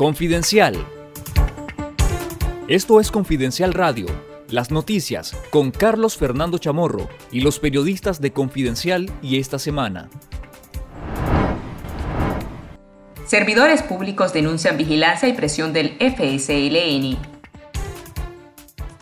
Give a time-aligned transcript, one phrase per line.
[0.00, 0.82] Confidencial.
[2.68, 4.06] Esto es Confidencial Radio,
[4.48, 10.08] las noticias con Carlos Fernando Chamorro y los periodistas de Confidencial y esta semana.
[13.26, 17.39] Servidores públicos denuncian vigilancia y presión del FSLN.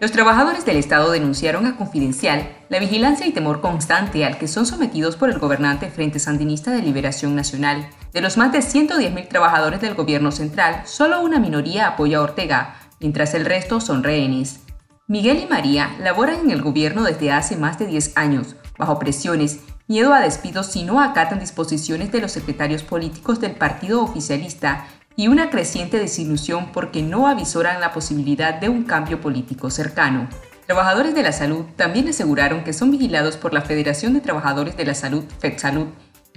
[0.00, 4.64] Los trabajadores del Estado denunciaron a Confidencial la vigilancia y temor constante al que son
[4.64, 7.86] sometidos por el gobernante Frente Sandinista de Liberación Nacional.
[8.14, 12.76] De los más de 110.000 trabajadores del gobierno central, solo una minoría apoya a Ortega,
[12.98, 14.60] mientras el resto son rehenes.
[15.06, 19.60] Miguel y María laboran en el gobierno desde hace más de 10 años, bajo presiones,
[19.86, 24.86] miedo a despidos si no acatan disposiciones de los secretarios políticos del partido oficialista
[25.16, 30.28] y una creciente desilusión porque no avisoran la posibilidad de un cambio político cercano.
[30.66, 34.84] Trabajadores de la salud también aseguraron que son vigilados por la Federación de Trabajadores de
[34.84, 35.86] la Salud, FedSalud,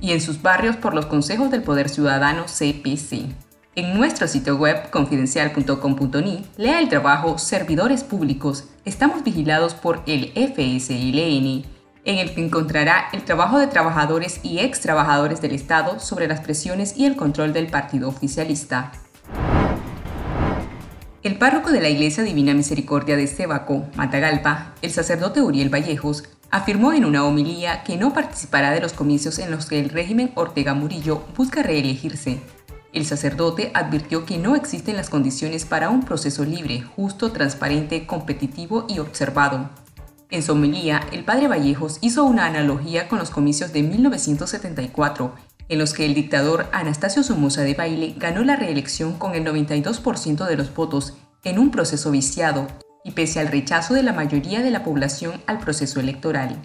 [0.00, 3.26] y en sus barrios por los consejos del Poder Ciudadano, CPC.
[3.74, 8.64] En nuestro sitio web confidencial.com.ni lea el trabajo Servidores Públicos.
[8.84, 11.71] Estamos vigilados por el FSLN
[12.04, 16.40] en el que encontrará el trabajo de trabajadores y ex trabajadores del Estado sobre las
[16.40, 18.92] presiones y el control del partido oficialista.
[21.22, 26.92] El párroco de la Iglesia Divina Misericordia de Cebaco, Matagalpa, el sacerdote Uriel Vallejos, afirmó
[26.92, 30.74] en una homilía que no participará de los comicios en los que el régimen Ortega
[30.74, 32.40] Murillo busca reelegirse.
[32.92, 38.84] El sacerdote advirtió que no existen las condiciones para un proceso libre, justo, transparente, competitivo
[38.88, 39.70] y observado,
[40.32, 45.34] en su el padre Vallejos hizo una analogía con los comicios de 1974,
[45.68, 50.46] en los que el dictador Anastasio Somoza de Baile ganó la reelección con el 92%
[50.46, 52.66] de los votos en un proceso viciado
[53.04, 56.56] y pese al rechazo de la mayoría de la población al proceso electoral.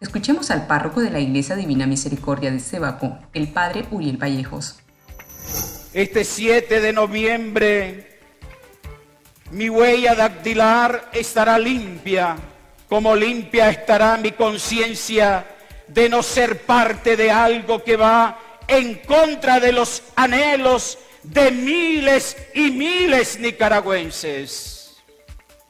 [0.00, 4.80] Escuchemos al párroco de la Iglesia Divina Misericordia de Cebaco, el padre Uriel Vallejos.
[5.92, 8.18] Este 7 de noviembre,
[9.52, 12.36] mi huella dactilar estará limpia
[12.88, 15.44] como limpia estará mi conciencia
[15.88, 22.36] de no ser parte de algo que va en contra de los anhelos de miles
[22.54, 24.96] y miles nicaragüenses.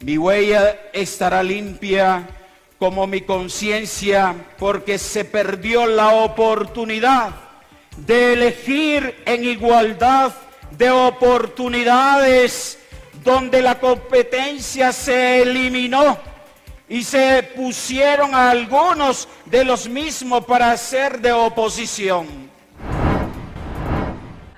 [0.01, 2.29] Mi huella estará limpia
[2.79, 7.31] como mi conciencia porque se perdió la oportunidad
[7.97, 10.35] de elegir en igualdad
[10.73, 12.79] de oportunidades
[13.23, 16.19] donde la competencia se eliminó
[16.89, 22.27] y se pusieron a algunos de los mismos para hacer de oposición.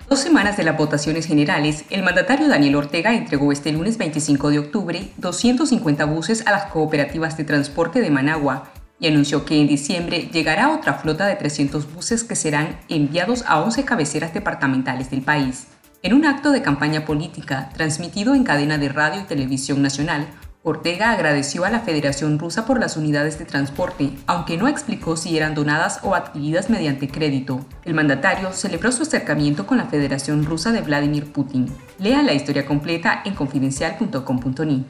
[0.09, 4.59] dos semanas de las votaciones generales, el mandatario Daniel Ortega entregó este lunes 25 de
[4.61, 10.31] octubre 250 buses a las cooperativas de transporte de Managua y anunció que en diciembre
[10.33, 15.67] llegará otra flota de 300 buses que serán enviados a 11 cabeceras departamentales del país.
[16.03, 20.29] En un acto de campaña política transmitido en cadena de radio y televisión nacional,
[20.69, 25.37] Ortega agradeció a la Federación Rusa por las unidades de transporte, aunque no explicó si
[25.37, 27.65] eran donadas o adquiridas mediante crédito.
[27.85, 31.73] El mandatario celebró su acercamiento con la Federación Rusa de Vladimir Putin.
[32.01, 34.85] Lea la historia completa en confidencial.com.ni.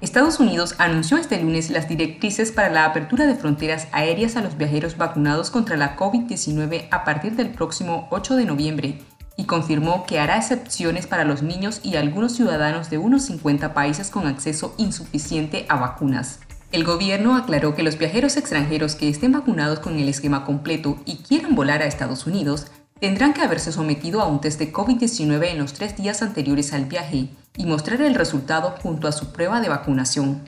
[0.00, 4.56] Estados Unidos anunció este lunes las directrices para la apertura de fronteras aéreas a los
[4.56, 8.98] viajeros vacunados contra la COVID-19 a partir del próximo 8 de noviembre
[9.36, 14.10] y confirmó que hará excepciones para los niños y algunos ciudadanos de unos 50 países
[14.10, 16.40] con acceso insuficiente a vacunas.
[16.72, 21.16] El gobierno aclaró que los viajeros extranjeros que estén vacunados con el esquema completo y
[21.16, 22.66] quieran volar a Estados Unidos
[22.98, 26.86] tendrán que haberse sometido a un test de COVID-19 en los tres días anteriores al
[26.86, 30.40] viaje y mostrar el resultado junto a su prueba de vacunación.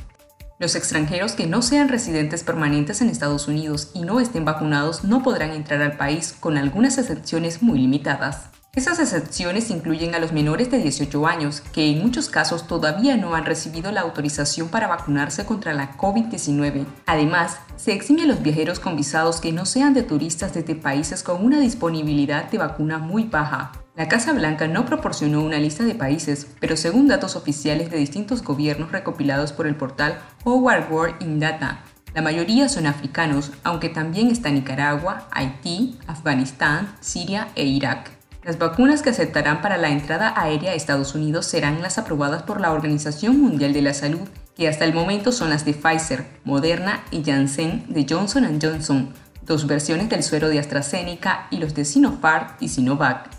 [0.60, 5.22] Los extranjeros que no sean residentes permanentes en Estados Unidos y no estén vacunados no
[5.22, 8.53] podrán entrar al país con algunas excepciones muy limitadas.
[8.76, 13.36] Esas excepciones incluyen a los menores de 18 años, que en muchos casos todavía no
[13.36, 16.84] han recibido la autorización para vacunarse contra la COVID-19.
[17.06, 21.22] Además, se exime a los viajeros con visados que no sean de turistas desde países
[21.22, 23.70] con una disponibilidad de vacuna muy baja.
[23.94, 28.42] La Casa Blanca no proporcionó una lista de países, pero según datos oficiales de distintos
[28.42, 34.32] gobiernos recopilados por el portal Howard World in Data, la mayoría son africanos, aunque también
[34.32, 38.23] está Nicaragua, Haití, Afganistán, Siria e Irak.
[38.44, 42.60] Las vacunas que aceptarán para la entrada aérea a Estados Unidos serán las aprobadas por
[42.60, 47.02] la Organización Mundial de la Salud, que hasta el momento son las de Pfizer, Moderna
[47.10, 49.14] y Janssen de Johnson Johnson,
[49.46, 53.30] dos versiones del suero de AstraZeneca y los de Sinopharm y Sinovac.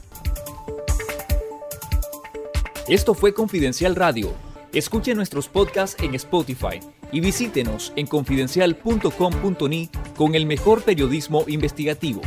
[2.87, 4.33] Esto fue Confidencial Radio.
[4.73, 6.79] Escuche nuestros podcasts en Spotify
[7.11, 12.21] y visítenos en confidencial.com.ni con el mejor periodismo investigativo.